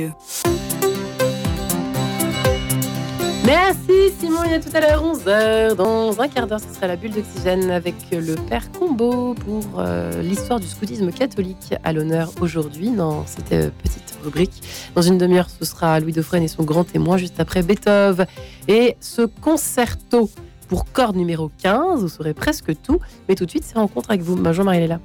Merci 0.00 0.12
Simon, 4.16 4.44
il 4.46 4.52
est 4.52 4.60
tout 4.60 4.76
à 4.76 4.78
l'heure 4.78 5.02
11h. 5.02 5.74
Dans 5.74 6.20
un 6.20 6.28
quart 6.28 6.46
d'heure, 6.46 6.60
ce 6.60 6.72
sera 6.72 6.86
la 6.86 6.94
bulle 6.94 7.10
d'oxygène 7.10 7.72
avec 7.72 7.96
le 8.12 8.36
père 8.48 8.70
Combo 8.70 9.34
pour 9.34 9.64
euh, 9.78 10.22
l'histoire 10.22 10.60
du 10.60 10.68
scoutisme 10.68 11.10
catholique 11.10 11.74
à 11.82 11.92
l'honneur 11.92 12.30
aujourd'hui 12.40 12.92
dans 12.92 13.26
cette 13.26 13.50
euh, 13.50 13.70
petite 13.82 14.16
rubrique. 14.22 14.62
Dans 14.94 15.02
une 15.02 15.18
demi-heure, 15.18 15.48
ce 15.50 15.64
sera 15.64 15.98
Louis 15.98 16.12
Dauphren 16.12 16.44
et 16.44 16.48
son 16.48 16.62
grand 16.62 16.84
témoin 16.84 17.16
juste 17.16 17.40
après 17.40 17.64
Beethoven. 17.64 18.28
Et 18.68 18.96
ce 19.00 19.22
concerto 19.22 20.30
pour 20.68 20.92
cordes 20.92 21.16
numéro 21.16 21.50
15, 21.60 22.02
vous 22.02 22.08
saurez 22.08 22.34
presque 22.34 22.80
tout. 22.82 23.00
Mais 23.28 23.34
tout 23.34 23.46
de 23.46 23.50
suite, 23.50 23.64
c'est 23.64 23.76
rencontre 23.76 24.10
avec 24.10 24.22
vous. 24.22 24.40
Jean-Marie 24.52 24.86
là. 24.86 25.00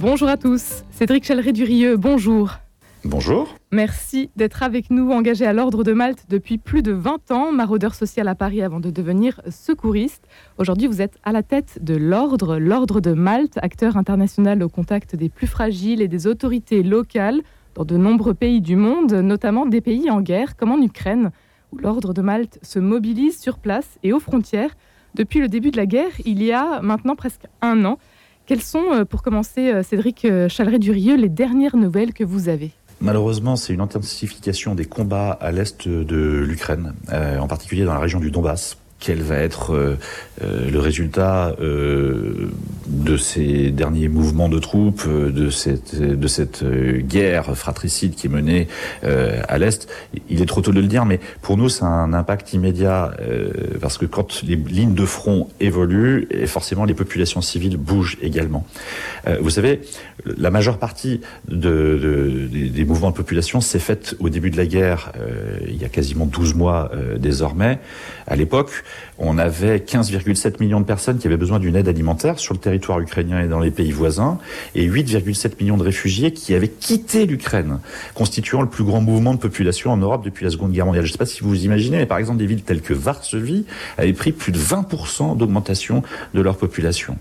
Bonjour 0.00 0.30
à 0.30 0.38
tous. 0.38 0.84
Cédric 0.90 1.22
Chaleret-Durieux, 1.26 1.98
bonjour. 1.98 2.56
Bonjour. 3.04 3.56
Merci 3.72 4.30
d'être 4.36 4.62
avec 4.62 4.88
nous, 4.88 5.10
engagé 5.10 5.44
à 5.44 5.52
l'Ordre 5.52 5.82
de 5.82 5.92
Malte 5.92 6.26
depuis 6.28 6.56
plus 6.56 6.82
de 6.82 6.92
20 6.92 7.32
ans, 7.32 7.50
maraudeur 7.50 7.96
social 7.96 8.28
à 8.28 8.36
Paris 8.36 8.62
avant 8.62 8.78
de 8.78 8.90
devenir 8.90 9.40
secouriste. 9.50 10.28
Aujourd'hui, 10.56 10.86
vous 10.86 11.02
êtes 11.02 11.18
à 11.24 11.32
la 11.32 11.42
tête 11.42 11.80
de 11.82 11.96
l'Ordre, 11.96 12.58
l'Ordre 12.58 13.00
de 13.00 13.12
Malte, 13.12 13.58
acteur 13.60 13.96
international 13.96 14.62
au 14.62 14.68
contact 14.68 15.16
des 15.16 15.28
plus 15.28 15.48
fragiles 15.48 16.00
et 16.00 16.06
des 16.06 16.28
autorités 16.28 16.84
locales 16.84 17.42
dans 17.74 17.84
de 17.84 17.96
nombreux 17.96 18.34
pays 18.34 18.60
du 18.60 18.76
monde, 18.76 19.12
notamment 19.12 19.66
des 19.66 19.80
pays 19.80 20.08
en 20.08 20.20
guerre, 20.20 20.56
comme 20.56 20.70
en 20.70 20.80
Ukraine, 20.80 21.32
où 21.72 21.78
l'Ordre 21.78 22.14
de 22.14 22.22
Malte 22.22 22.60
se 22.62 22.78
mobilise 22.78 23.40
sur 23.40 23.58
place 23.58 23.98
et 24.04 24.12
aux 24.12 24.20
frontières. 24.20 24.76
Depuis 25.16 25.40
le 25.40 25.48
début 25.48 25.72
de 25.72 25.76
la 25.76 25.86
guerre, 25.86 26.12
il 26.24 26.40
y 26.40 26.52
a 26.52 26.80
maintenant 26.82 27.16
presque 27.16 27.46
un 27.62 27.84
an. 27.84 27.98
Quelles 28.46 28.62
sont, 28.62 28.92
euh, 28.92 29.04
pour 29.04 29.22
commencer, 29.22 29.72
euh, 29.72 29.82
Cédric 29.82 30.24
euh, 30.24 30.48
Chaleret-Durieux, 30.48 31.16
les 31.16 31.28
dernières 31.28 31.76
nouvelles 31.76 32.12
que 32.12 32.24
vous 32.24 32.48
avez? 32.48 32.72
Malheureusement, 33.02 33.56
c'est 33.56 33.74
une 33.74 33.80
intensification 33.80 34.76
des 34.76 34.84
combats 34.84 35.32
à 35.32 35.50
l'est 35.50 35.88
de 35.88 36.44
l'Ukraine, 36.46 36.94
euh, 37.12 37.38
en 37.38 37.48
particulier 37.48 37.84
dans 37.84 37.94
la 37.94 38.00
région 38.00 38.20
du 38.20 38.30
Donbass 38.30 38.76
quel 39.02 39.20
va 39.20 39.36
être 39.36 39.74
euh, 39.74 39.98
euh, 40.42 40.70
le 40.70 40.78
résultat 40.78 41.56
euh, 41.60 42.50
de 42.86 43.16
ces 43.16 43.70
derniers 43.70 44.08
mouvements 44.08 44.48
de 44.48 44.60
troupes, 44.60 45.06
de 45.08 45.50
cette, 45.50 46.64
guerre 47.06 47.56
fratricide 47.56 48.14
qui 48.14 48.26
est 48.26 48.30
menée 48.30 48.68
à 49.02 49.58
l'Est. 49.58 49.88
Il 50.28 50.42
est 50.42 50.46
trop 50.46 50.60
tôt 50.60 50.72
de 50.72 50.80
le 50.80 50.86
dire, 50.86 51.04
mais 51.04 51.20
pour 51.40 51.56
nous, 51.56 51.68
c'est 51.68 51.84
un 51.84 52.12
impact 52.12 52.52
immédiat, 52.52 53.12
parce 53.80 53.98
que 53.98 54.06
quand 54.06 54.42
les 54.42 54.56
lignes 54.56 54.94
de 54.94 55.04
front 55.04 55.48
évoluent, 55.60 56.26
et 56.30 56.46
forcément 56.46 56.84
les 56.84 56.94
populations 56.94 57.40
civiles 57.40 57.76
bougent 57.76 58.18
également. 58.20 58.66
vous 59.40 59.50
savez, 59.50 59.80
la 60.24 60.50
majeure 60.50 60.78
partie 60.78 61.20
de, 61.48 61.98
de, 62.00 62.48
des, 62.50 62.68
des, 62.68 62.84
mouvements 62.84 63.10
de 63.10 63.16
population 63.16 63.60
s'est 63.60 63.78
faite 63.78 64.16
au 64.20 64.28
début 64.28 64.50
de 64.50 64.56
la 64.56 64.66
guerre, 64.66 65.12
il 65.66 65.80
y 65.80 65.84
a 65.84 65.88
quasiment 65.88 66.26
12 66.26 66.54
mois 66.54 66.90
désormais. 67.18 67.78
À 68.26 68.36
l'époque, 68.36 68.84
on 69.18 69.38
avait 69.38 69.78
15,7 69.78 70.60
millions 70.60 70.80
de 70.80 70.84
personnes 70.84 71.18
qui 71.18 71.26
avaient 71.26 71.36
besoin 71.36 71.58
d'une 71.58 71.76
aide 71.76 71.88
alimentaire 71.88 72.38
sur 72.38 72.54
le 72.54 72.60
territoire 72.60 73.00
ukrainien 73.00 73.40
et 73.40 73.48
dans 73.48 73.60
les 73.60 73.70
pays 73.70 73.92
voisins, 73.92 74.38
et 74.74 74.88
8,7 74.88 75.52
millions 75.60 75.76
de 75.76 75.82
réfugiés 75.82 76.32
qui 76.32 76.54
avaient 76.54 76.68
quitté 76.68 77.26
l'Ukraine, 77.26 77.78
constituant 78.14 78.62
le 78.62 78.68
plus 78.68 78.84
grand 78.84 79.00
mouvement 79.00 79.34
de 79.34 79.38
population 79.38 79.92
en 79.92 79.96
Europe 79.96 80.24
depuis 80.24 80.44
la 80.44 80.50
Seconde 80.50 80.72
Guerre 80.72 80.86
mondiale. 80.86 81.04
Je 81.04 81.10
ne 81.10 81.12
sais 81.12 81.18
pas 81.18 81.26
si 81.26 81.42
vous 81.42 81.50
vous 81.50 81.64
imaginez, 81.64 81.98
mais 81.98 82.06
par 82.06 82.18
exemple 82.18 82.38
des 82.38 82.46
villes 82.46 82.62
telles 82.62 82.82
que 82.82 82.94
Varsovie 82.94 83.66
avaient 83.98 84.12
pris 84.12 84.32
plus 84.32 84.52
de 84.52 84.58
20% 84.58 85.36
d'augmentation 85.36 86.02
de 86.34 86.40
leur 86.40 86.56
population. 86.56 87.16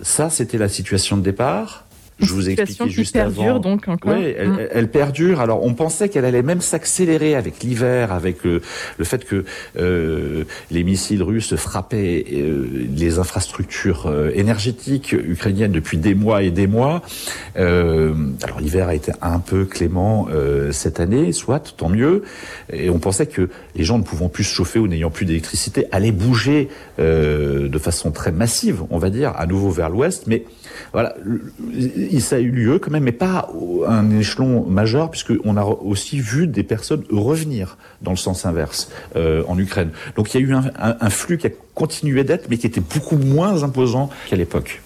Ça, 0.00 0.30
c'était 0.30 0.58
la 0.58 0.68
situation 0.68 1.16
de 1.16 1.22
départ 1.22 1.84
je 2.22 2.32
vous 2.32 2.48
ai 2.48 2.52
expliqué 2.52 2.88
juste 2.88 3.12
perdure, 3.12 3.60
donc 3.60 3.88
encore. 3.88 4.14
Oui, 4.14 4.34
elle, 4.36 4.48
mm. 4.48 4.68
elle, 4.70 4.88
perdure. 4.88 5.40
Alors, 5.40 5.64
on 5.64 5.74
pensait 5.74 6.08
qu'elle 6.08 6.24
allait 6.24 6.42
même 6.42 6.60
s'accélérer 6.60 7.34
avec 7.34 7.62
l'hiver, 7.62 8.12
avec 8.12 8.44
le, 8.44 8.62
le, 8.98 9.04
fait 9.04 9.24
que 9.24 9.44
euh, 9.78 10.44
les 10.70 10.84
missiles 10.84 11.22
russes 11.22 11.54
frappaient 11.56 12.24
euh, 12.32 12.86
les 12.94 13.18
infrastructures 13.18 14.06
euh, 14.06 14.30
énergétiques 14.34 15.12
ukrainiennes 15.12 15.72
depuis 15.72 15.98
des 15.98 16.14
mois 16.14 16.42
et 16.42 16.50
des 16.50 16.66
mois. 16.66 17.02
Euh, 17.56 18.14
alors, 18.42 18.60
l'hiver 18.60 18.88
a 18.88 18.94
été 18.94 19.12
un 19.20 19.38
peu 19.38 19.64
clément 19.64 20.28
euh, 20.30 20.72
cette 20.72 21.00
année, 21.00 21.32
soit, 21.32 21.74
tant 21.76 21.88
mieux. 21.88 22.22
Et 22.72 22.90
on 22.90 22.98
pensait 22.98 23.26
que 23.26 23.48
les 23.76 23.84
gens 23.84 23.98
ne 23.98 24.04
pouvant 24.04 24.28
plus 24.28 24.44
se 24.44 24.54
chauffer 24.54 24.78
ou 24.78 24.86
n'ayant 24.86 25.10
plus 25.10 25.26
d'électricité 25.26 25.86
allaient 25.92 26.12
bouger 26.12 26.68
euh, 26.98 27.68
de 27.68 27.78
façon 27.78 28.10
très 28.10 28.32
massive, 28.32 28.82
on 28.90 28.98
va 28.98 29.10
dire, 29.10 29.32
à 29.36 29.46
nouveau 29.46 29.70
vers 29.70 29.90
l'ouest. 29.90 30.26
Mais 30.26 30.44
voilà, 30.92 31.14
ça 32.20 32.36
a 32.36 32.38
eu 32.38 32.50
lieu 32.50 32.78
quand 32.78 32.90
même, 32.90 33.04
mais 33.04 33.12
pas 33.12 33.50
à 33.86 33.94
un 33.94 34.10
échelon 34.10 34.64
majeur, 34.66 35.10
puisqu'on 35.10 35.56
a 35.56 35.64
aussi 35.64 36.20
vu 36.20 36.46
des 36.46 36.62
personnes 36.62 37.04
revenir 37.10 37.78
dans 38.02 38.10
le 38.10 38.16
sens 38.16 38.46
inverse 38.46 38.90
euh, 39.16 39.42
en 39.48 39.58
Ukraine. 39.58 39.90
Donc 40.16 40.32
il 40.32 40.40
y 40.40 40.44
a 40.44 40.46
eu 40.46 40.54
un, 40.54 40.70
un, 40.78 40.96
un 41.00 41.10
flux 41.10 41.38
qui 41.38 41.46
a 41.46 41.50
continué 41.74 42.24
d'être, 42.24 42.48
mais 42.50 42.58
qui 42.58 42.66
était 42.66 42.80
beaucoup 42.80 43.16
moins 43.16 43.62
imposant 43.62 44.10
qu'à 44.28 44.36
l'époque. 44.36 44.82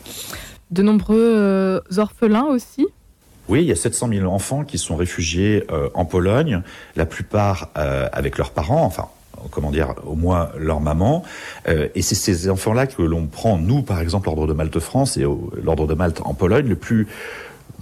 De 0.70 0.82
nombreux 0.82 1.16
euh, 1.19 1.81
orphelins 1.97 2.47
aussi? 2.47 2.87
Oui, 3.48 3.62
il 3.62 3.66
y 3.66 3.72
a 3.72 3.76
700 3.76 4.08
000 4.08 4.32
enfants 4.32 4.64
qui 4.64 4.78
sont 4.78 4.97
réfugiés 4.97 5.64
euh, 5.70 5.88
en 5.94 6.04
Pologne, 6.04 6.62
la 6.97 7.06
plupart 7.06 7.70
euh, 7.76 8.08
avec 8.12 8.38
leurs 8.38 8.50
parents, 8.50 8.82
enfin 8.84 9.06
comment 9.50 9.70
dire, 9.70 9.94
au 10.06 10.14
moins 10.14 10.50
leur 10.58 10.80
maman. 10.80 11.22
Euh, 11.68 11.88
et 11.94 12.02
c'est 12.02 12.14
ces 12.14 12.48
enfants-là 12.50 12.86
que 12.86 13.02
l'on 13.02 13.26
prend, 13.26 13.58
nous, 13.58 13.82
par 13.82 14.00
exemple, 14.00 14.26
l'Ordre 14.26 14.46
de 14.46 14.52
Malte 14.52 14.78
France 14.78 15.16
et 15.16 15.22
l'Ordre 15.62 15.86
de 15.86 15.94
Malte 15.94 16.20
en 16.24 16.34
Pologne, 16.34 16.66
le 16.66 16.76
plus, 16.76 17.06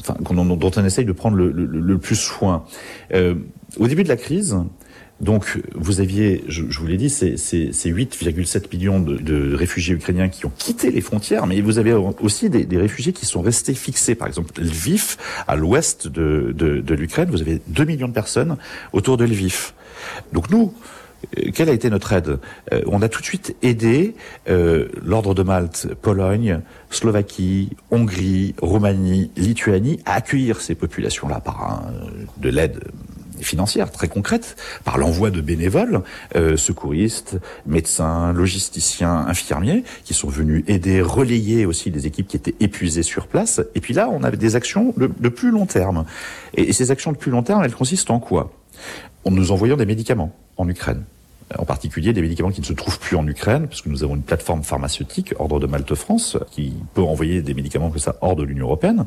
enfin, 0.00 0.16
dont 0.20 0.70
on 0.76 0.84
essaye 0.84 1.04
de 1.04 1.12
prendre 1.12 1.36
le, 1.36 1.98
plus 1.98 2.16
soin. 2.16 2.64
Euh, 3.12 3.34
au 3.78 3.88
début 3.88 4.04
de 4.04 4.08
la 4.08 4.16
crise, 4.16 4.56
donc, 5.20 5.60
vous 5.74 6.00
aviez, 6.00 6.44
je, 6.48 6.62
vous 6.62 6.86
l'ai 6.86 6.96
dit, 6.96 7.08
c'est 7.08 7.36
8,7 7.36 8.64
millions 8.72 9.00
de, 9.00 9.54
réfugiés 9.54 9.94
ukrainiens 9.94 10.28
qui 10.28 10.44
ont 10.44 10.52
quitté 10.58 10.90
les 10.90 11.00
frontières, 11.00 11.46
mais 11.46 11.60
vous 11.60 11.78
avez 11.78 11.92
aussi 11.92 12.50
des, 12.50 12.76
réfugiés 12.76 13.12
qui 13.12 13.24
sont 13.24 13.40
restés 13.40 13.74
fixés. 13.74 14.16
Par 14.16 14.26
exemple, 14.26 14.60
Lviv, 14.60 15.16
à 15.46 15.54
l'ouest 15.54 16.08
de, 16.08 16.52
de, 16.54 16.80
de 16.80 16.94
l'Ukraine, 16.94 17.30
vous 17.30 17.40
avez 17.40 17.60
2 17.68 17.84
millions 17.84 18.08
de 18.08 18.12
personnes 18.12 18.56
autour 18.92 19.16
de 19.16 19.24
Lviv. 19.24 19.72
Donc 20.32 20.50
nous, 20.50 20.74
quelle 21.54 21.68
a 21.68 21.72
été 21.72 21.90
notre 21.90 22.12
aide 22.12 22.38
euh, 22.72 22.82
On 22.86 23.02
a 23.02 23.08
tout 23.08 23.20
de 23.20 23.26
suite 23.26 23.56
aidé 23.62 24.14
euh, 24.48 24.88
l'Ordre 25.02 25.34
de 25.34 25.42
Malte, 25.42 25.88
Pologne, 26.00 26.60
Slovaquie, 26.90 27.70
Hongrie, 27.90 28.54
Roumanie, 28.60 29.30
Lituanie 29.36 30.00
à 30.04 30.14
accueillir 30.14 30.60
ces 30.60 30.74
populations-là 30.74 31.40
par 31.40 31.62
un, 31.62 31.92
de 32.38 32.48
l'aide 32.48 32.80
financière 33.40 33.90
très 33.90 34.08
concrète, 34.08 34.56
par 34.84 34.96
l'envoi 34.96 35.30
de 35.30 35.40
bénévoles, 35.40 36.02
euh, 36.36 36.56
secouristes, 36.56 37.36
médecins, 37.66 38.32
logisticiens, 38.32 39.26
infirmiers, 39.26 39.84
qui 40.04 40.14
sont 40.14 40.28
venus 40.28 40.64
aider, 40.66 41.00
relayer 41.00 41.66
aussi 41.66 41.90
des 41.90 42.06
équipes 42.06 42.28
qui 42.28 42.36
étaient 42.36 42.54
épuisées 42.60 43.02
sur 43.02 43.26
place. 43.26 43.60
Et 43.74 43.80
puis 43.80 43.92
là, 43.92 44.08
on 44.10 44.22
avait 44.22 44.36
des 44.36 44.56
actions 44.56 44.94
de, 44.96 45.10
de 45.18 45.28
plus 45.28 45.50
long 45.50 45.66
terme. 45.66 46.04
Et, 46.54 46.62
et 46.68 46.72
ces 46.72 46.90
actions 46.90 47.12
de 47.12 47.16
plus 47.16 47.30
long 47.30 47.42
terme, 47.42 47.62
elles 47.64 47.74
consistent 47.74 48.10
en 48.10 48.20
quoi? 48.20 48.52
En 49.24 49.30
nous 49.30 49.52
envoyant 49.52 49.76
des 49.76 49.86
médicaments 49.86 50.34
en 50.56 50.68
Ukraine 50.68 51.04
en 51.58 51.64
particulier 51.64 52.12
des 52.12 52.22
médicaments 52.22 52.50
qui 52.50 52.60
ne 52.60 52.66
se 52.66 52.72
trouvent 52.72 52.98
plus 52.98 53.16
en 53.16 53.26
Ukraine, 53.26 53.66
parce 53.68 53.82
que 53.82 53.88
nous 53.88 54.02
avons 54.02 54.16
une 54.16 54.22
plateforme 54.22 54.62
pharmaceutique, 54.62 55.34
Ordre 55.38 55.60
de 55.60 55.66
Malte 55.66 55.94
France, 55.94 56.36
qui 56.50 56.74
peut 56.94 57.02
envoyer 57.02 57.42
des 57.42 57.54
médicaments 57.54 57.90
comme 57.90 57.98
ça 57.98 58.16
hors 58.20 58.36
de 58.36 58.42
l'Union 58.42 58.66
européenne. 58.66 59.04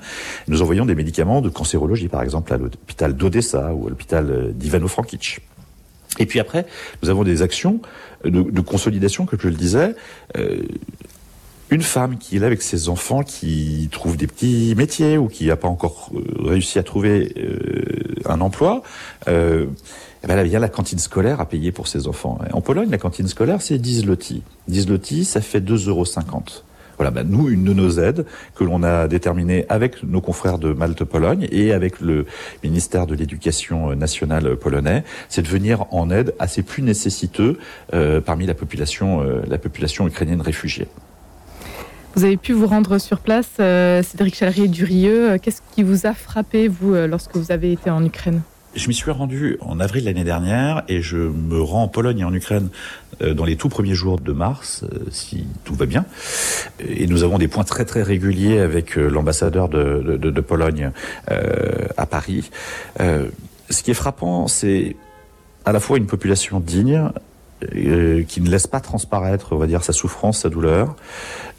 Nous 0.47 0.61
envoyons 0.61 0.85
des 0.85 0.95
médicaments 0.95 1.41
de 1.41 1.49
cancérologie, 1.49 2.07
par 2.07 2.23
exemple, 2.23 2.53
à 2.53 2.57
l'hôpital 2.57 3.15
d'Odessa 3.15 3.73
ou 3.73 3.87
à 3.87 3.89
l'hôpital 3.89 4.53
d'Ivano-Frankivsk. 4.53 5.41
Et 6.19 6.25
puis 6.25 6.39
après, 6.39 6.65
nous 7.03 7.09
avons 7.09 7.23
des 7.23 7.41
actions 7.41 7.79
de, 8.23 8.61
consolidation, 8.61 9.25
comme 9.25 9.39
je 9.39 9.49
le 9.49 9.55
disais. 9.55 9.95
Euh, 10.37 10.63
une 11.69 11.81
femme 11.81 12.17
qui 12.17 12.37
est 12.37 12.39
là 12.39 12.47
avec 12.47 12.61
ses 12.61 12.89
enfants, 12.89 13.23
qui 13.23 13.89
trouve 13.91 14.17
des 14.17 14.27
petits 14.27 14.73
métiers 14.77 15.17
ou 15.17 15.27
qui 15.27 15.47
n'a 15.47 15.55
pas 15.55 15.67
encore 15.67 16.11
réussi 16.39 16.79
à 16.79 16.83
trouver 16.83 17.33
euh, 17.37 18.21
un 18.25 18.41
emploi, 18.41 18.83
euh, 19.27 19.65
eh 20.23 20.27
ben, 20.27 20.37
a 20.37 20.59
la 20.59 20.69
cantine 20.69 20.99
scolaire 20.99 21.41
à 21.41 21.45
payer 21.45 21.71
pour 21.71 21.87
ses 21.87 22.07
enfants. 22.07 22.39
En 22.53 22.61
Pologne, 22.61 22.89
la 22.89 22.97
cantine 22.97 23.27
scolaire, 23.27 23.61
c'est 23.61 23.77
10 23.77 24.01
zloty. 24.01 24.43
10 24.67 24.81
zloty, 24.83 25.25
ça 25.25 25.41
fait 25.41 25.59
2,50 25.59 25.89
euros. 25.89 26.05
Voilà, 26.97 27.11
ben 27.11 27.27
nous, 27.29 27.49
une 27.49 27.63
de 27.63 27.73
nos 27.73 27.99
aides 27.99 28.25
que 28.55 28.63
l'on 28.63 28.81
a 28.81 29.07
déterminée 29.07 29.65
avec 29.69 30.01
nos 30.01 30.19
confrères 30.19 30.57
de 30.57 30.73
Malte-Pologne 30.73 31.47
et 31.51 31.71
avec 31.71 32.01
le 32.01 32.25
ministère 32.63 33.05
de 33.05 33.13
l'Éducation 33.13 33.95
nationale 33.95 34.55
polonais, 34.55 35.03
c'est 35.29 35.43
de 35.43 35.47
venir 35.47 35.85
en 35.91 36.09
aide 36.09 36.33
à 36.39 36.47
ces 36.47 36.63
plus 36.63 36.81
nécessiteux 36.81 37.59
euh, 37.93 38.19
parmi 38.19 38.47
la 38.47 38.55
population, 38.55 39.21
euh, 39.21 39.43
la 39.47 39.59
population 39.59 40.07
ukrainienne 40.07 40.41
réfugiée. 40.41 40.87
Vous 42.15 42.23
avez 42.23 42.37
pu 42.37 42.53
vous 42.53 42.67
rendre 42.67 42.97
sur 42.97 43.19
place, 43.19 43.49
euh, 43.59 44.01
Cédric 44.01 44.35
Chalrier-Durieux. 44.35 45.37
Qu'est-ce 45.41 45.61
qui 45.75 45.83
vous 45.83 46.05
a 46.05 46.13
frappé, 46.13 46.67
vous, 46.67 46.93
lorsque 46.95 47.35
vous 47.35 47.51
avez 47.51 47.71
été 47.71 47.89
en 47.89 48.03
Ukraine 48.03 48.41
je 48.75 48.89
m'y 48.89 48.93
suis 48.93 49.09
rendu 49.09 49.57
en 49.61 49.79
avril 49.79 50.03
l'année 50.03 50.25
dernière 50.25 50.83
et 50.87 51.01
je 51.01 51.17
me 51.17 51.59
rends 51.59 51.83
en 51.83 51.87
Pologne 51.87 52.19
et 52.19 52.23
en 52.23 52.33
Ukraine 52.33 52.69
dans 53.19 53.45
les 53.45 53.55
tout 53.55 53.69
premiers 53.69 53.95
jours 53.95 54.19
de 54.19 54.31
mars, 54.33 54.85
si 55.09 55.47
tout 55.63 55.73
va 55.73 55.87
bien. 55.87 56.05
Et 56.87 57.07
nous 57.07 57.23
avons 57.23 57.39
des 57.39 57.47
points 57.47 57.63
très 57.63 57.85
très 57.85 58.03
réguliers 58.03 58.59
avec 58.59 58.95
l'ambassadeur 58.95 59.67
de, 59.67 60.17
de, 60.17 60.41
Pologne 60.41 60.91
euh, 61.31 61.87
à 61.97 62.05
Paris. 62.05 62.51
Euh, 62.99 63.29
ce 63.69 63.83
qui 63.83 63.91
est 63.91 63.95
frappant, 63.95 64.47
c'est 64.47 64.95
à 65.65 65.71
la 65.71 65.79
fois 65.79 65.97
une 65.97 66.05
population 66.05 66.59
digne, 66.59 67.09
euh, 67.75 68.23
qui 68.23 68.41
ne 68.41 68.49
laisse 68.49 68.67
pas 68.67 68.79
transparaître, 68.79 69.53
on 69.53 69.57
va 69.57 69.67
dire, 69.67 69.83
sa 69.83 69.93
souffrance, 69.93 70.39
sa 70.41 70.49
douleur. 70.49 70.95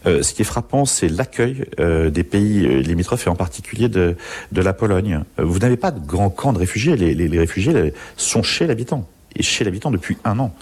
Euh, 0.07 0.23
ce 0.23 0.33
qui 0.33 0.43
est 0.43 0.45
frappant, 0.45 0.85
c'est 0.85 1.09
l'accueil 1.09 1.65
euh, 1.81 2.09
des 2.11 2.23
pays 2.23 2.83
limitrophes 2.83 3.27
et 3.27 3.31
en 3.31 3.35
particulier 3.35 3.89
de, 3.89 4.17
de 4.53 4.63
la 4.63 4.73
Pologne. 4.73 5.25
Vous 5.39 5.59
n'avez 5.59 5.77
pas 5.77 5.91
de 5.91 5.99
grands 5.99 6.31
camps 6.31 6.53
de 6.53 6.59
réfugiés. 6.59 6.97
Les, 6.97 7.15
les, 7.15 7.29
les 7.29 7.39
réfugiés 7.39 7.93
sont 8.17 8.43
chez 8.43 8.67
l'habitant 8.67 9.09
et 9.35 9.43
chez 9.43 9.65
l'habitant 9.65 9.91
depuis 9.91 10.17
un 10.25 10.39
an. 10.39 10.55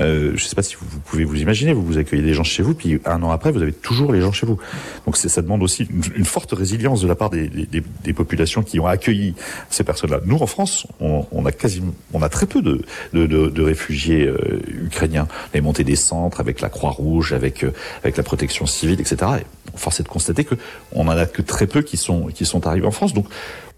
Euh, 0.00 0.30
je 0.34 0.44
ne 0.44 0.48
sais 0.48 0.56
pas 0.56 0.62
si 0.62 0.74
vous, 0.74 0.98
pouvez 1.00 1.24
vous 1.24 1.40
imaginer, 1.40 1.72
vous 1.72 1.84
vous 1.84 1.98
accueillez 1.98 2.22
des 2.22 2.34
gens 2.34 2.42
chez 2.42 2.62
vous, 2.62 2.74
puis 2.74 3.00
un 3.04 3.22
an 3.22 3.30
après, 3.30 3.52
vous 3.52 3.62
avez 3.62 3.72
toujours 3.72 4.12
les 4.12 4.20
gens 4.20 4.32
chez 4.32 4.46
vous. 4.46 4.58
Donc 5.06 5.16
ça 5.16 5.42
demande 5.42 5.62
aussi 5.62 5.88
une, 6.16 6.24
forte 6.24 6.52
résilience 6.52 7.00
de 7.00 7.06
la 7.06 7.14
part 7.14 7.30
des, 7.30 7.48
des, 7.48 7.82
des 8.02 8.12
populations 8.12 8.62
qui 8.62 8.80
ont 8.80 8.86
accueilli 8.86 9.34
ces 9.70 9.84
personnes-là. 9.84 10.20
Nous, 10.24 10.38
en 10.38 10.46
France, 10.46 10.86
on, 11.00 11.26
on, 11.30 11.46
a 11.46 11.52
quasiment, 11.52 11.92
on 12.12 12.22
a 12.22 12.28
très 12.28 12.46
peu 12.46 12.62
de, 12.62 12.82
de, 13.12 13.26
de, 13.26 13.48
de 13.48 13.62
réfugiés 13.62 14.26
euh, 14.26 14.60
ukrainiens. 14.84 15.28
On 15.54 15.58
a 15.58 15.60
monté 15.60 15.84
des 15.84 15.96
centres 15.96 16.40
avec 16.40 16.60
la 16.60 16.68
Croix-Rouge, 16.68 17.32
avec, 17.32 17.64
euh, 17.64 17.72
avec 18.02 18.16
la 18.16 18.22
protection 18.22 18.66
civile, 18.66 19.00
etc. 19.00 19.16
Et 19.40 19.76
force 19.76 20.00
est 20.00 20.04
de 20.04 20.08
constater 20.08 20.44
que 20.44 20.54
on 20.92 21.06
en 21.06 21.16
a 21.16 21.26
que 21.26 21.42
très 21.42 21.66
peu 21.66 21.82
qui 21.82 21.96
sont, 21.96 22.26
qui 22.26 22.44
sont 22.44 22.66
arrivés 22.66 22.86
en 22.86 22.92
France. 22.92 23.14
Donc, 23.14 23.26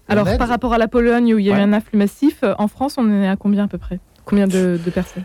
alors, 0.09 0.37
par 0.37 0.47
rapport 0.47 0.73
à 0.73 0.77
la 0.77 0.87
Pologne 0.87 1.33
où 1.33 1.37
il 1.37 1.45
y 1.45 1.51
a 1.51 1.57
eu 1.57 1.61
un 1.61 1.73
afflux 1.73 1.97
massif, 1.97 2.43
en 2.57 2.69
France, 2.69 2.95
on 2.97 3.01
en 3.01 3.21
est 3.21 3.27
à 3.27 3.35
combien 3.35 3.65
à 3.65 3.67
peu 3.67 3.77
près? 3.77 3.99
Combien 4.27 4.45
de, 4.45 4.77
personnes? 4.93 5.23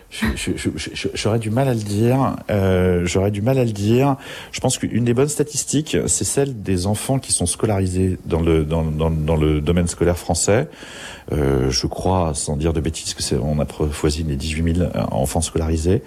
J'aurais 1.15 1.41
du 1.41 1.51
mal 1.51 1.67
à 1.67 1.75
le 1.75 1.81
dire. 1.81 2.37
Euh, 2.51 3.05
J'aurais 3.05 3.33
du 3.33 3.43
mal 3.43 3.59
à 3.59 3.65
le 3.65 3.73
dire. 3.73 4.15
Je 4.53 4.61
pense 4.61 4.79
qu'une 4.79 5.05
des 5.05 5.13
bonnes 5.13 5.27
statistiques, 5.29 5.97
c'est 6.07 6.23
celle 6.23 6.63
des 6.63 6.87
enfants 6.87 7.19
qui 7.19 7.33
sont 7.33 7.47
scolarisés 7.47 8.17
dans 8.27 8.41
le 8.41 8.65
dans, 8.65 8.85
dans, 8.85 9.11
dans 9.11 9.35
le 9.35 9.61
domaine 9.61 9.89
scolaire 9.89 10.17
français. 10.17 10.69
Euh, 11.33 11.69
je 11.69 11.89
crois, 11.89 12.33
sans 12.35 12.57
dire 12.57 12.73
de 12.73 12.81
bêtises, 12.81 13.15
que 13.15 13.25
c'est 13.25 13.37
on 13.37 13.59
approfoisine 13.59 14.29
les 14.29 14.37
18 14.37 14.77
000 14.77 14.91
enfants 15.11 15.41
scolarisés, 15.41 16.03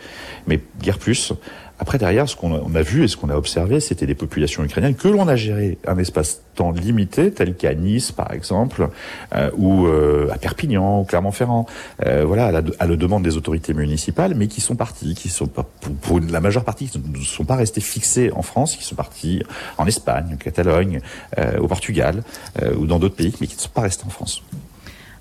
mais 0.48 0.62
guère 0.82 0.98
plus. 0.98 1.34
Après, 1.80 1.98
derrière, 1.98 2.30
ce 2.30 2.36
qu'on 2.36 2.54
a, 2.54 2.82
vu 2.82 3.04
et 3.04 3.08
ce 3.08 3.18
qu'on 3.18 3.30
a 3.30 3.36
observé, 3.36 3.80
c'était 3.80 4.06
des 4.06 4.16
populations 4.16 4.64
ukrainiennes 4.64 4.96
que 4.96 5.10
l'on 5.10 5.28
a 5.28 5.36
géré 5.36 5.78
un 5.86 5.98
espace-temps 5.98 6.72
limité, 6.72 7.32
tel 7.32 7.56
qu'à 7.56 7.74
Nice, 7.74 8.12
par 8.12 8.32
exemple, 8.32 8.90
euh, 9.36 9.52
ou 9.58 9.86
euh, 9.88 10.30
à 10.32 10.38
Perpignan, 10.38 11.02
ou 11.02 11.04
Clermont-Ferrand, 11.04 11.66
euh, 12.06 12.24
voilà, 12.26 12.48
à 12.48 12.52
la, 12.52 12.62
à 12.80 12.88
la, 12.88 12.96
demande 12.96 13.24
des 13.24 13.36
autorités 13.36 13.74
municipales, 13.74 14.36
mais 14.36 14.48
qui 14.48 14.62
sont 14.62 14.76
partis, 14.76 15.16
qui 15.16 15.28
sont 15.28 15.48
pas, 15.48 15.68
pour, 15.82 15.94
pour, 15.96 16.20
la 16.22 16.40
majeure 16.40 16.64
partie, 16.64 16.88
qui 16.88 17.00
ne 17.00 17.24
sont 17.24 17.46
pas 17.46 17.56
restés 17.56 17.82
fixés 17.82 18.32
en 18.32 18.42
France, 18.42 18.78
qui 18.78 18.84
sont 18.84 18.96
partis 18.96 19.44
en 19.78 19.86
Espagne, 19.86 20.32
en 20.34 20.38
Catalogne, 20.38 21.02
euh, 21.38 21.60
au 21.60 21.68
Portugal, 21.68 22.24
euh, 22.62 22.74
ou 22.76 22.86
dans 22.86 23.00
d'autres 23.00 23.16
pays, 23.16 23.34
mais 23.42 23.48
qui 23.48 23.56
ne 23.58 23.62
sont 23.62 23.70
pas 23.70 23.82
restés 23.82 24.06
en 24.06 24.10
France. 24.10 24.44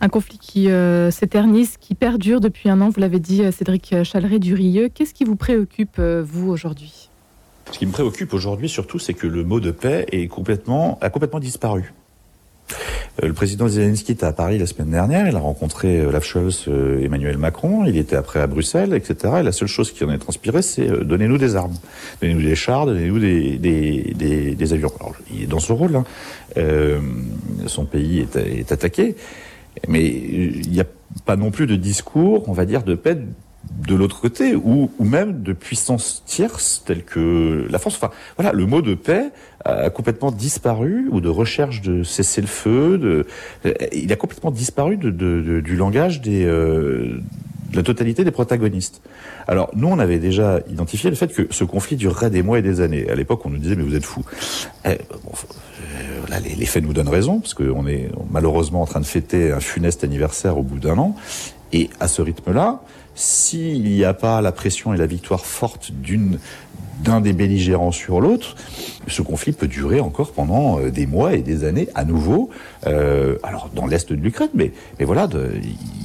Un 0.05 0.11
conflit 0.11 0.37
qui 0.37 0.71
euh, 0.71 1.11
s'éternise, 1.11 1.79
qui 1.79 1.95
perdure 1.95 2.43
depuis 2.43 2.69
un 2.69 2.83
an, 2.83 2.91
vous 2.91 3.01
l'avez 3.01 3.21
dit, 3.21 3.43
euh, 3.43 3.51
Cédric 3.51 4.05
Chaleret-Durieux. 4.05 4.91
Qu'est-ce 4.91 5.15
qui 5.15 5.25
vous 5.25 5.35
préoccupe, 5.35 5.97
euh, 5.99 6.23
vous, 6.23 6.51
aujourd'hui? 6.51 7.09
Ce 7.73 7.79
qui 7.79 7.87
me 7.87 7.91
préoccupe 7.91 8.35
aujourd'hui, 8.35 8.69
surtout, 8.69 8.99
c'est 8.99 9.15
que 9.15 9.27
le 9.27 9.45
mot 9.45 9.61
de 9.61 9.71
paix 9.71 10.05
est 10.13 10.27
complètement, 10.27 10.99
a 11.01 11.09
complètement 11.09 11.41
disparu. 11.41 11.95
Le 13.23 13.33
président 13.33 13.67
Zelensky 13.67 14.13
était 14.13 14.27
à 14.27 14.35
Paris 14.35 14.59
la 14.59 14.67
semaine 14.67 14.91
dernière, 14.91 15.27
il 15.27 15.37
a 15.37 15.39
rencontré 15.39 16.05
Olaf 16.05 16.37
Emmanuel 16.67 17.39
Macron, 17.39 17.87
il 17.87 17.97
était 17.97 18.17
après 18.17 18.41
à 18.41 18.47
Bruxelles, 18.47 18.93
etc. 18.93 19.37
Et 19.41 19.43
la 19.43 19.53
seule 19.53 19.69
chose 19.69 19.91
qui 19.91 20.05
en 20.05 20.11
est 20.11 20.19
transpirée, 20.19 20.61
c'est 20.61 20.87
donnez-nous 20.87 21.39
des 21.39 21.57
armes, 21.57 21.77
donnez-nous 22.21 22.43
des 22.43 22.57
chars, 22.57 22.85
donnez-nous 22.85 23.21
des, 23.21 23.57
des, 23.57 24.55
des, 24.55 24.73
avions. 24.75 24.93
Alors, 25.01 25.15
il 25.33 25.45
est 25.45 25.47
dans 25.47 25.61
ce 25.61 25.73
rôle, 25.73 25.97
hein. 25.97 26.05
son 27.67 27.85
pays 27.85 28.27
est 28.35 28.73
attaqué, 28.73 29.15
mais 29.89 30.05
il 30.05 30.71
n'y 30.71 30.81
a 30.81 30.87
pas 31.25 31.37
non 31.37 31.51
plus 31.51 31.67
de 31.67 31.77
discours, 31.77 32.49
on 32.49 32.53
va 32.53 32.65
dire, 32.65 32.83
de 32.83 32.95
paix 32.95 33.19
de 33.87 33.95
l'autre 33.95 34.21
côté, 34.21 34.55
ou, 34.55 34.91
même 35.01 35.43
de 35.43 35.53
puissances 35.53 36.23
tierces 36.27 36.83
telles 36.85 37.03
que 37.03 37.67
la 37.71 37.79
France. 37.79 37.97
Enfin, 37.97 38.11
voilà, 38.37 38.53
le 38.53 38.67
mot 38.67 38.83
de 38.83 38.95
paix 38.95 39.31
a 39.65 39.91
complètement 39.91 40.31
disparu, 40.31 41.09
ou 41.11 41.21
de 41.21 41.29
recherche 41.29 41.81
de 41.81 42.03
cesser 42.03 42.41
le 42.41 42.47
feu. 42.47 42.99
De, 42.99 43.27
il 43.93 44.13
a 44.13 44.17
complètement 44.17 44.51
disparu 44.51 44.97
de, 44.97 45.11
du 45.61 45.77
langage 45.77 46.21
des, 46.21 46.45
euh, 46.45 47.21
la 47.75 47.83
totalité 47.83 48.25
des 48.25 48.31
protagonistes. 48.31 49.01
Alors, 49.47 49.71
nous, 49.75 49.89
on 49.89 49.99
avait 49.99 50.19
déjà 50.19 50.61
identifié 50.71 51.11
le 51.11 51.17
fait 51.17 51.33
que 51.33 51.47
ce 51.51 51.65
conflit 51.65 51.97
durerait 51.97 52.31
des 52.31 52.43
mois 52.43 52.59
et 52.59 52.63
des 52.63 52.81
années. 52.81 53.09
À 53.11 53.15
l'époque, 53.15 53.45
on 53.45 53.51
nous 53.51 53.59
disait, 53.59 53.77
mais 53.77 53.83
vous 53.83 53.95
êtes 53.95 54.05
fous. 54.05 54.25
Eh, 54.85 54.89
euh, 54.89 54.99
les, 56.43 56.55
les, 56.55 56.67
faits 56.67 56.83
nous 56.83 56.93
donnent 56.93 57.09
raison, 57.09 57.41
parce 57.41 57.55
qu'on 57.55 57.87
est 57.87 58.11
malheureusement 58.31 58.83
en 58.83 58.87
train 58.87 59.01
de 59.01 59.07
fêter 59.07 59.53
un 59.53 59.61
funeste 59.61 60.05
anniversaire 60.05 60.59
au 60.59 60.63
bout 60.63 60.79
d'un 60.79 60.99
an. 60.99 61.17
Et 61.73 61.91
à 62.01 62.09
ce 62.09 62.23
rythme-là, 62.23 62.81
s'il 63.15 63.83
n'y 63.83 64.05
a 64.05 64.15
pas 64.15 64.41
la 64.41 64.53
pression 64.53 64.95
et 64.95 64.97
la 64.97 65.07
victoire 65.07 65.47
forte 65.47 65.93
d'une 65.93 66.39
d'un 67.01 67.21
des 67.21 67.33
belligérants 67.33 67.93
sur 67.93 68.21
l'autre, 68.21 68.55
ce 69.09 69.23
conflit 69.23 69.53
peut 69.53 69.67
durer 69.67 70.01
encore 70.01 70.33
pendant 70.33 70.79
euh, 70.79 70.91
des 70.91 71.07
mois 71.07 71.35
et 71.35 71.43
des 71.43 71.65
années 71.65 71.89
à 71.95 72.05
nouveau. 72.05 72.51
Euh, 72.87 73.37
alors 73.43 73.69
dans 73.75 73.87
l'est 73.87 74.13
de 74.13 74.15
l'Ukraine, 74.15 74.51
mais, 74.55 74.73
mais 74.99 75.05
voilà, 75.05 75.27
de, 75.27 75.51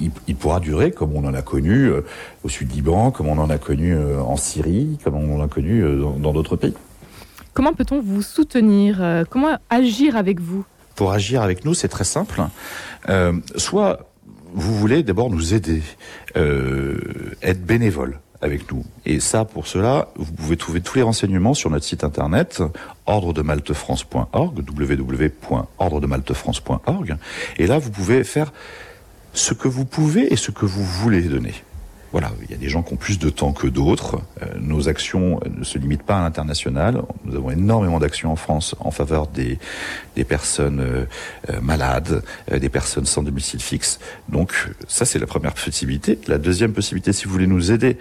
il, 0.02 0.12
il, 0.28 0.36
pourra 0.36 0.60
durer 0.60 0.92
comme 0.92 1.16
on 1.16 1.26
en 1.26 1.34
a 1.34 1.42
connu 1.42 1.86
euh, 1.86 2.02
au 2.44 2.50
sud 2.50 2.72
Liban, 2.74 3.12
comme 3.12 3.28
on 3.28 3.38
en 3.38 3.50
a 3.50 3.58
connu 3.58 3.96
en 3.98 4.36
Syrie, 4.36 4.98
comme 5.04 5.16
on 5.16 5.40
en 5.40 5.44
a 5.44 5.48
connu 5.48 5.84
dans 6.20 6.34
d'autres 6.34 6.56
pays. 6.56 6.74
Comment 7.54 7.74
peut-on 7.74 8.02
vous 8.02 8.22
soutenir 8.22 9.26
Comment 9.30 9.58
agir 9.70 10.16
avec 10.16 10.40
vous? 10.40 10.66
Pour 10.96 11.12
agir 11.12 11.42
avec 11.42 11.66
nous, 11.66 11.74
c'est 11.74 11.88
très 11.88 12.04
simple. 12.04 12.42
soit 13.56 14.10
vous 14.54 14.75
voulez 14.75 15.04
d'abord 15.04 15.30
nous 15.30 15.54
aider, 15.54 15.81
être 16.36 17.66
bénévole 17.66 18.19
avec 18.42 18.72
nous. 18.72 18.86
Et 19.06 19.19
ça, 19.19 19.44
pour 19.46 19.68
cela, 19.68 20.07
vous 20.16 20.31
pouvez 20.31 20.57
trouver 20.57 20.81
tous 20.81 20.96
les 20.96 21.01
renseignements 21.01 21.54
sur 21.54 21.69
notre 21.69 21.86
site 21.86 22.04
internet 22.04 22.62
ordredemaltefrance.org, 23.06 24.63
www.ordredemaltefrance.org. 24.69 27.18
Et 27.57 27.68
là, 27.68 27.78
vous 27.80 27.92
pouvez 27.92 28.24
faire 28.24 28.54
ce 29.34 29.54
que 29.54 29.68
vous 29.68 29.84
pouvez 29.86 30.31
et 30.31 30.38
ce 30.38 30.52
que 30.52 30.66
vous 30.66 30.84
voulez 30.84 31.24
donner. 31.24 31.54
Voilà, 32.12 32.32
il 32.44 32.50
y 32.50 32.54
a 32.56 32.58
des 32.58 32.70
gens 32.70 32.82
qui 32.82 32.94
ont 32.94 32.98
plus 32.98 33.20
de 33.20 33.30
temps 33.30 33.54
que 33.54 33.68
d'autres. 33.68 34.20
Euh, 34.42 34.46
nos 34.60 34.90
actions 34.90 35.40
ne 35.56 35.64
se 35.64 35.78
limitent 35.78 36.04
pas 36.04 36.18
à 36.18 36.22
l'international. 36.22 37.04
Nous 37.26 37.36
avons 37.36 37.52
énormément 37.52 38.00
d'actions 38.00 38.32
en 38.32 38.36
France 38.36 38.76
en 38.80 38.90
faveur 38.90 39.28
des, 39.28 39.60
des 40.16 40.24
personnes 40.24 40.80
euh, 40.80 41.06
malades, 41.62 42.24
euh, 42.52 42.58
des 42.58 42.70
personnes 42.70 43.06
sans 43.06 43.22
domicile 43.22 43.62
fixe. 43.62 44.00
Donc 44.28 44.70
ça, 44.88 45.06
c'est 45.06 45.20
la 45.20 45.28
première 45.28 45.54
possibilité. 45.54 46.18
La 46.28 46.40
deuxième 46.40 46.74
possibilité, 46.74 47.14
si 47.14 47.26
vous 47.26 47.32
voulez 47.32 47.48
nous 47.48 47.72
aider 47.72 47.98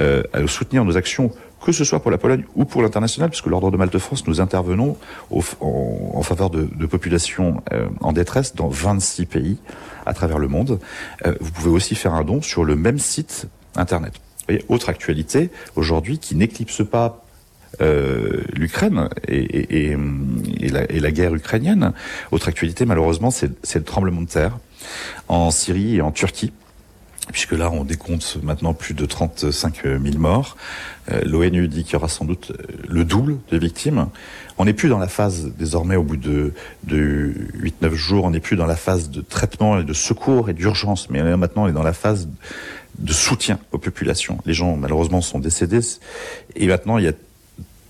euh, 0.00 0.22
à 0.32 0.46
soutenir 0.46 0.84
nos 0.84 0.96
actions 0.96 1.30
que 1.60 1.72
ce 1.72 1.84
soit 1.84 2.00
pour 2.00 2.10
la 2.10 2.18
Pologne 2.18 2.44
ou 2.56 2.64
pour 2.64 2.82
l'international, 2.82 3.30
puisque 3.30 3.46
l'Ordre 3.46 3.70
de 3.70 3.76
Malte-France, 3.76 4.26
nous 4.26 4.40
intervenons 4.40 4.96
au, 5.30 5.42
en, 5.60 6.12
en, 6.14 6.22
faveur 6.22 6.50
de, 6.50 6.68
de 6.74 6.86
populations 6.86 7.62
euh, 7.72 7.86
en 8.00 8.12
détresse 8.12 8.54
dans 8.54 8.68
26 8.68 9.26
pays 9.26 9.58
à 10.06 10.14
travers 10.14 10.38
le 10.38 10.48
monde. 10.48 10.80
Euh, 11.26 11.34
vous 11.40 11.50
pouvez 11.50 11.70
aussi 11.70 11.94
faire 11.94 12.14
un 12.14 12.24
don 12.24 12.40
sur 12.40 12.64
le 12.64 12.76
même 12.76 12.98
site 12.98 13.46
internet. 13.76 14.14
Autre 14.68 14.88
actualité 14.88 15.50
aujourd'hui 15.76 16.18
qui 16.18 16.34
n'éclipse 16.34 16.82
pas 16.84 17.24
euh, 17.80 18.42
l'Ukraine 18.52 19.08
et, 19.28 19.96
la, 20.70 21.10
guerre 21.12 21.34
ukrainienne. 21.34 21.92
Autre 22.32 22.48
actualité, 22.48 22.84
malheureusement, 22.84 23.30
c'est 23.30 23.74
le 23.74 23.84
tremblement 23.84 24.22
de 24.22 24.26
terre 24.26 24.58
en 25.28 25.50
Syrie 25.50 25.96
et 25.96 26.00
en 26.00 26.10
Turquie 26.10 26.52
puisque 27.30 27.52
là 27.52 27.70
on 27.70 27.84
décompte 27.84 28.38
maintenant 28.42 28.74
plus 28.74 28.94
de 28.94 29.06
35 29.06 29.82
000 29.84 30.00
morts. 30.18 30.56
Euh, 31.10 31.20
L'ONU 31.24 31.68
dit 31.68 31.84
qu'il 31.84 31.94
y 31.94 31.96
aura 31.96 32.08
sans 32.08 32.24
doute 32.24 32.52
le 32.88 33.04
double 33.04 33.38
de 33.50 33.58
victimes. 33.58 34.08
On 34.58 34.64
n'est 34.64 34.72
plus 34.72 34.88
dans 34.88 34.98
la 34.98 35.08
phase, 35.08 35.52
désormais 35.58 35.96
au 35.96 36.02
bout 36.02 36.16
de, 36.16 36.52
de 36.84 37.32
8-9 37.82 37.94
jours, 37.94 38.24
on 38.24 38.30
n'est 38.30 38.40
plus 38.40 38.56
dans 38.56 38.66
la 38.66 38.76
phase 38.76 39.10
de 39.10 39.20
traitement 39.20 39.80
et 39.80 39.84
de 39.84 39.92
secours 39.92 40.50
et 40.50 40.52
d'urgence, 40.52 41.10
mais 41.10 41.22
maintenant 41.36 41.64
on 41.64 41.68
est 41.68 41.72
dans 41.72 41.82
la 41.82 41.92
phase 41.92 42.28
de 42.98 43.12
soutien 43.12 43.58
aux 43.72 43.78
populations. 43.78 44.38
Les 44.44 44.54
gens 44.54 44.76
malheureusement 44.76 45.20
sont 45.20 45.38
décédés 45.38 45.80
et 46.56 46.66
maintenant 46.66 46.98
il 46.98 47.04
y 47.04 47.08
a 47.08 47.12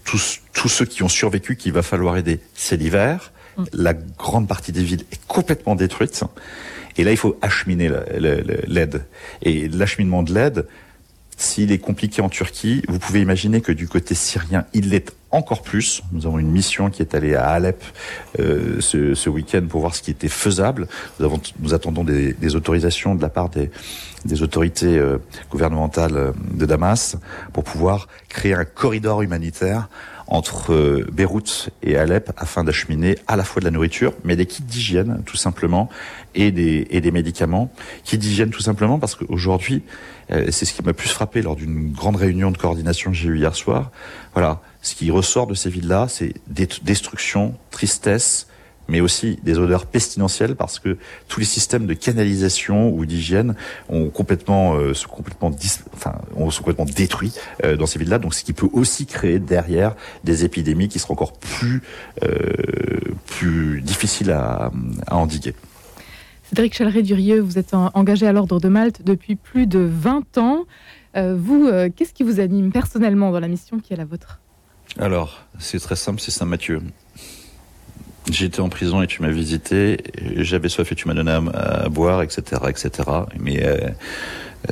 tous, 0.05 0.41
tous 0.53 0.69
ceux 0.69 0.85
qui 0.85 1.03
ont 1.03 1.09
survécu 1.09 1.57
qu'il 1.57 1.73
va 1.73 1.83
falloir 1.83 2.17
aider. 2.17 2.41
C'est 2.55 2.77
l'hiver, 2.77 3.33
la 3.73 3.95
grande 3.95 4.49
partie 4.49 4.73
des 4.73 4.83
villes 4.83 5.05
est 5.13 5.21
complètement 5.27 5.75
détruite. 5.75 6.23
Et 6.97 7.05
là, 7.05 7.11
il 7.11 7.17
faut 7.17 7.39
acheminer 7.43 7.91
l'aide. 8.67 9.05
Et 9.43 9.69
l'acheminement 9.69 10.23
de 10.23 10.35
l'aide, 10.35 10.67
s'il 11.41 11.73
est 11.73 11.79
compliqué 11.79 12.21
en 12.21 12.29
Turquie, 12.29 12.83
vous 12.89 12.99
pouvez 12.99 13.23
imaginer 13.23 13.63
que 13.63 13.73
du 13.73 13.89
côté 13.89 14.15
syrien, 14.15 14.67
il 14.75 14.91
l'est 14.91 15.15
encore 15.31 15.63
plus. 15.63 16.03
Nous 16.13 16.27
avons 16.27 16.39
une 16.39 16.51
mission 16.51 16.91
qui 16.91 17.01
est 17.01 17.15
allée 17.15 17.35
à 17.35 17.49
Alep 17.49 17.83
euh, 18.39 18.81
ce, 18.81 19.15
ce 19.15 19.31
week-end 19.31 19.63
pour 19.69 19.81
voir 19.81 19.95
ce 19.95 20.03
qui 20.03 20.11
était 20.11 20.29
faisable. 20.29 20.87
Nous, 21.19 21.25
avons, 21.25 21.41
nous 21.61 21.73
attendons 21.73 22.05
des, 22.05 22.35
des, 22.35 22.57
autorisations 22.57 23.15
de 23.15 23.23
la 23.23 23.31
part 23.31 23.49
des, 23.49 23.71
des 24.27 24.43
autorités 24.43 24.99
euh, 24.99 25.19
gouvernementales 25.51 26.17
euh, 26.17 26.33
de 26.53 26.67
Damas 26.67 27.17
pour 27.53 27.65
pouvoir 27.65 28.09
créer 28.29 28.55
un 28.55 28.65
corridor 28.67 29.23
humanitaire 29.23 29.89
entre 30.31 30.73
euh, 30.73 31.07
Beyrouth 31.13 31.71
et 31.83 31.97
Alep 31.97 32.33
afin 32.37 32.65
d'acheminer 32.65 33.19
à 33.27 33.37
la 33.37 33.45
fois 33.45 33.61
de 33.61 33.67
la 33.67 33.71
nourriture, 33.71 34.15
mais 34.25 34.37
des 34.37 34.47
kits 34.47 34.63
d'hygiène 34.63 35.23
tout 35.27 35.37
simplement 35.37 35.91
et 36.35 36.51
des, 36.51 36.87
et 36.91 37.01
des 37.01 37.11
médicaments. 37.11 37.71
Kits 38.05 38.19
d'hygiène 38.19 38.51
tout 38.51 38.63
simplement 38.63 38.99
parce 38.99 39.15
qu'aujourd'hui, 39.15 39.83
c'est 40.29 40.65
ce 40.65 40.73
qui 40.73 40.85
m'a 40.85 40.93
plus 40.93 41.09
frappé 41.09 41.43
lors 41.43 41.57
d'une 41.57 41.91
grande 41.91 42.15
réunion 42.15 42.53
de 42.53 42.57
coordination 42.57 43.11
que 43.11 43.17
j'ai 43.17 43.29
eue 43.29 43.39
hier 43.39 43.57
soir. 43.57 43.91
Voilà, 44.33 44.61
ce 44.81 44.95
qui 44.95 45.11
ressort 45.11 45.49
de 45.49 45.55
ces 45.55 45.71
villes-là, 45.71 46.07
c'est 46.09 46.35
destruction, 46.47 47.55
tristesse, 47.73 48.47
mais 48.91 49.01
aussi 49.01 49.39
des 49.43 49.59
odeurs 49.59 49.87
pestilentielles 49.87 50.57
parce 50.57 50.79
que 50.79 50.99
tous 51.29 51.41
les 51.41 51.47
systèmes 51.47 51.87
de 51.87 51.95
canalisation 51.95 52.91
ou 52.91 53.07
d'hygiène 53.07 53.55
ont 53.89 54.11
complètement, 54.11 54.75
euh, 54.75 54.93
sont 54.93 55.09
complètement, 55.09 55.51
enfin, 55.95 56.17
sont 56.51 56.63
complètement 56.63 56.85
détruits 56.85 57.33
euh, 57.65 57.77
dans 57.77 57.87
ces 57.87 57.99
villes-là. 57.99 58.19
Donc, 58.19 58.35
ce 58.35 58.45
qui 58.45 58.53
peut 58.53 58.69
aussi 58.73 59.07
créer 59.07 59.39
derrière 59.39 59.95
des 60.25 60.45
épidémies 60.45 60.89
qui 60.89 60.99
seront 60.99 61.15
encore 61.15 61.33
plus, 61.33 61.83
euh, 62.25 62.29
plus 63.27 63.81
difficiles 63.81 64.33
à, 64.33 64.73
à 65.07 65.17
endiguer. 65.17 65.55
Cédric 66.49 66.75
Chaleret-Durieux, 66.75 67.41
vous 67.41 67.59
êtes 67.59 67.75
engagé 67.75 68.27
à 68.27 68.33
l'Ordre 68.33 68.59
de 68.59 68.69
Malte 68.69 69.03
depuis 69.05 69.37
plus 69.37 69.69
de 69.69 69.79
20 69.79 70.39
ans. 70.39 70.65
vous, 71.15 71.71
qu'est-ce 71.95 72.13
qui 72.13 72.25
vous 72.25 72.41
anime 72.41 72.73
personnellement 72.73 73.31
dans 73.31 73.39
la 73.39 73.47
mission 73.47 73.79
qui 73.79 73.93
est 73.93 73.97
la 73.97 74.05
vôtre? 74.05 74.41
Alors, 74.99 75.47
c'est 75.61 75.79
très 75.79 75.95
simple, 75.95 76.21
c'est 76.21 76.33
Saint-Mathieu. 76.33 76.81
J'étais 78.31 78.61
en 78.61 78.69
prison 78.69 79.03
et 79.03 79.07
tu 79.07 79.23
m'as 79.23 79.31
visité. 79.31 79.99
J'avais 80.37 80.69
soif 80.69 80.91
et 80.93 80.95
tu 80.95 81.09
m'as 81.09 81.15
donné 81.15 81.33
à, 81.33 81.89
boire, 81.89 82.23
etc., 82.23 82.63
etc. 82.69 82.91
Mais 83.39 83.65
euh, 83.65 83.89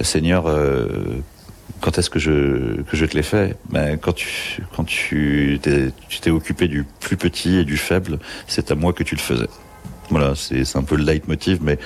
Seigneur, 0.02 0.46
euh, 0.46 0.86
quand 1.80 1.98
est-ce 1.98 2.10
que 2.10 2.18
je 2.18 2.82
que 2.82 2.96
je 2.96 3.04
te 3.06 3.16
l'ai 3.16 3.22
fait? 3.22 3.56
Ben, 3.70 3.98
quand 3.98 4.14
tu 4.14 5.60
t'es 5.60 6.30
occupé 6.30 6.68
du 6.68 6.84
plus 7.00 7.16
petit 7.16 7.56
et 7.56 7.64
du 7.64 7.76
faible, 7.76 8.18
c'est 8.46 8.70
à 8.70 8.74
moi 8.74 8.92
que 8.92 9.02
tu 9.02 9.14
le 9.14 9.20
faisais. 9.20 9.48
Voilà, 10.10 10.34
c'est 10.34 10.76
un 10.76 10.82
peu 10.82 10.96
le 10.96 11.04
leitmotiv, 11.04 11.58
mais 11.62 11.78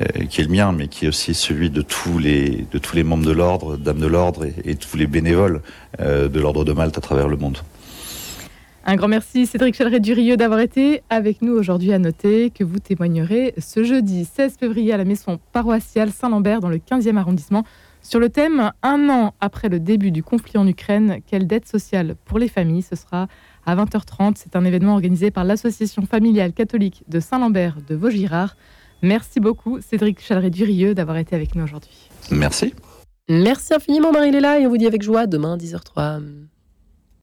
euh, 0.00 0.24
qui 0.26 0.40
est 0.40 0.44
le 0.44 0.50
mien, 0.50 0.72
mais 0.72 0.86
qui 0.88 1.06
est 1.06 1.08
aussi 1.08 1.34
celui 1.34 1.70
de 1.70 1.82
tous 1.82 2.18
les 2.18 2.66
de 2.70 2.78
tous 2.78 2.96
les 2.96 3.02
membres 3.02 3.24
de 3.24 3.32
l'ordre, 3.32 3.76
dames 3.76 3.98
de 3.98 4.06
l'ordre 4.06 4.44
et, 4.44 4.54
et, 4.64 4.76
tous 4.76 4.96
les 4.96 5.06
bénévoles 5.06 5.62
de 5.98 6.40
l'ordre 6.40 6.64
de 6.64 6.72
Malte 6.72 6.98
à 6.98 7.00
travers 7.00 7.28
le 7.28 7.36
monde. 7.36 7.58
Un 8.90 8.96
grand 8.96 9.08
merci 9.08 9.44
Cédric 9.44 9.74
Chaleret-Durieux 9.74 10.38
d'avoir 10.38 10.60
été 10.60 11.02
avec 11.10 11.42
nous 11.42 11.52
aujourd'hui 11.52 11.92
à 11.92 11.98
noter 11.98 12.48
que 12.48 12.64
vous 12.64 12.78
témoignerez 12.78 13.52
ce 13.58 13.84
jeudi 13.84 14.24
16 14.24 14.56
février 14.58 14.94
à 14.94 14.96
la 14.96 15.04
maison 15.04 15.38
paroissiale 15.52 16.10
Saint-Lambert 16.10 16.60
dans 16.62 16.70
le 16.70 16.78
15e 16.78 17.18
arrondissement 17.18 17.64
sur 18.00 18.18
le 18.18 18.30
thème 18.30 18.72
Un 18.82 19.10
an 19.10 19.34
après 19.42 19.68
le 19.68 19.78
début 19.78 20.10
du 20.10 20.22
conflit 20.22 20.56
en 20.56 20.66
Ukraine, 20.66 21.18
quelle 21.26 21.46
dette 21.46 21.68
sociale 21.68 22.16
pour 22.24 22.38
les 22.38 22.48
familles? 22.48 22.80
Ce 22.80 22.96
sera 22.96 23.28
à 23.66 23.76
20h30. 23.76 24.36
C'est 24.36 24.56
un 24.56 24.64
événement 24.64 24.94
organisé 24.94 25.30
par 25.30 25.44
l'Association 25.44 26.06
familiale 26.06 26.54
catholique 26.54 27.04
de 27.08 27.20
Saint-Lambert 27.20 27.76
de 27.86 27.94
Vaugirard. 27.94 28.56
Merci 29.02 29.38
beaucoup 29.38 29.82
Cédric 29.82 30.18
Chaleret-Durieux 30.18 30.94
d'avoir 30.94 31.18
été 31.18 31.36
avec 31.36 31.54
nous 31.56 31.64
aujourd'hui. 31.64 32.08
Merci. 32.30 32.72
Merci 33.28 33.74
infiniment 33.74 34.12
Marie-Léla 34.12 34.60
et 34.60 34.66
on 34.66 34.70
vous 34.70 34.78
dit 34.78 34.86
avec 34.86 35.02
joie 35.02 35.26
demain 35.26 35.58
10h03. 35.58 36.22